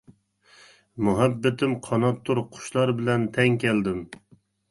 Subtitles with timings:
[1.07, 4.01] مۇھەببىتىم قاناتتۇر قۇشلار بىلەن تەڭ كەلدىم.